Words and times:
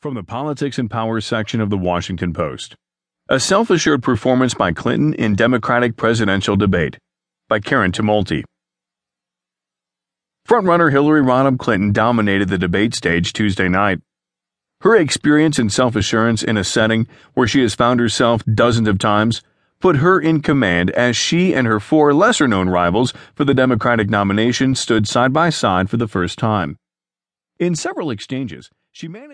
From 0.00 0.14
the 0.14 0.22
Politics 0.22 0.78
and 0.78 0.90
Power 0.90 1.20
section 1.20 1.60
of 1.60 1.68
the 1.68 1.76
Washington 1.76 2.32
Post. 2.32 2.74
A 3.28 3.38
self 3.38 3.68
assured 3.68 4.02
performance 4.02 4.54
by 4.54 4.72
Clinton 4.72 5.12
in 5.12 5.34
Democratic 5.34 5.98
presidential 5.98 6.56
debate 6.56 6.96
by 7.50 7.60
Karen 7.60 7.92
Tumulty. 7.92 8.42
Frontrunner 10.48 10.90
Hillary 10.90 11.20
Rodham 11.20 11.58
Clinton 11.58 11.92
dominated 11.92 12.48
the 12.48 12.56
debate 12.56 12.94
stage 12.94 13.34
Tuesday 13.34 13.68
night. 13.68 14.00
Her 14.80 14.96
experience 14.96 15.58
and 15.58 15.70
self 15.70 15.94
assurance 15.94 16.42
in 16.42 16.56
a 16.56 16.64
setting 16.64 17.06
where 17.34 17.46
she 17.46 17.60
has 17.60 17.74
found 17.74 18.00
herself 18.00 18.42
dozens 18.46 18.88
of 18.88 18.98
times 18.98 19.42
put 19.80 19.96
her 19.96 20.18
in 20.18 20.40
command 20.40 20.88
as 20.92 21.14
she 21.14 21.54
and 21.54 21.66
her 21.66 21.78
four 21.78 22.14
lesser 22.14 22.48
known 22.48 22.70
rivals 22.70 23.12
for 23.34 23.44
the 23.44 23.52
Democratic 23.52 24.08
nomination 24.08 24.74
stood 24.74 25.06
side 25.06 25.34
by 25.34 25.50
side 25.50 25.90
for 25.90 25.98
the 25.98 26.08
first 26.08 26.38
time. 26.38 26.78
In 27.58 27.74
several 27.74 28.10
exchanges, 28.10 28.70
she 28.92 29.06
managed 29.06 29.28